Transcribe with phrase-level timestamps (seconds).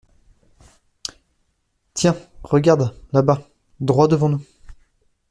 [1.93, 3.47] Tiens, regarde, là-bas,
[3.81, 4.43] droit devant nous!